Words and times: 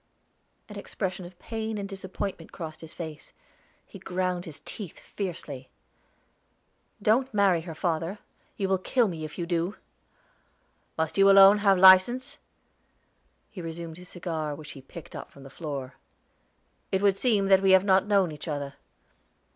An 0.67 0.77
expression 0.79 1.25
of 1.27 1.37
pain 1.37 1.77
and 1.77 1.87
disappointment 1.87 2.51
crossed 2.51 2.81
his 2.81 2.91
face; 2.91 3.33
he 3.85 3.99
ground 3.99 4.45
his 4.45 4.59
teeth 4.65 4.97
fiercely. 4.97 5.69
"Don't 6.99 7.31
marry 7.35 7.61
her, 7.61 7.75
father; 7.75 8.17
you 8.57 8.67
will 8.67 8.79
kill 8.79 9.07
me 9.07 9.23
if 9.23 9.37
you 9.37 9.45
do!" 9.45 9.75
"Must 10.97 11.19
you 11.19 11.29
alone 11.29 11.59
have 11.59 11.77
license?" 11.77 12.39
He 13.51 13.61
resumed 13.61 13.99
his 13.99 14.09
cigar, 14.09 14.55
which 14.55 14.71
he 14.71 14.81
picked 14.81 15.15
up 15.15 15.29
from 15.29 15.43
the 15.43 15.51
floor. 15.51 15.93
"It 16.91 17.03
would 17.03 17.15
seem 17.15 17.45
that 17.49 17.61
we 17.61 17.69
have 17.69 17.85
not 17.85 18.07
known 18.07 18.31
each 18.31 18.47
other. 18.47 18.73